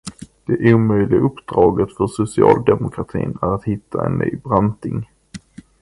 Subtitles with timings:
[0.45, 5.07] Det omöjliga uppdraget för socialdemokratin är att hitta en ny Branting.